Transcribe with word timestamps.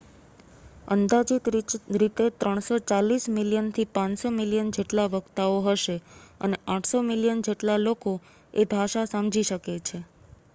અંદાજિત 0.87 1.49
રીતે 1.95 2.23
340 2.39 3.27
મિલિયનથી 3.35 3.85
500 3.99 4.31
મિલિયન 4.39 4.73
જેટલા 4.73 5.05
વક્તાઓ 5.13 5.61
હશે 5.67 5.99
અને 6.41 6.61
800 6.71 7.05
મિલિયન 7.05 7.45
જેટલા 7.45 7.79
લોકો 7.83 8.17
એ 8.53 8.69
ભાષા 8.69 9.07
સમજી 9.11 9.47
શકે 9.47 9.61
છે 9.83 10.03